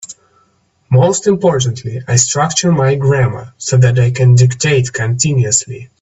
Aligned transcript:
Most 0.89 1.27
importantly, 1.27 2.01
I 2.07 2.15
structure 2.15 2.71
my 2.71 2.95
grammar 2.95 3.53
so 3.59 3.77
that 3.77 3.99
I 3.99 4.09
can 4.09 4.33
dictate 4.33 4.91
continuously. 4.91 5.89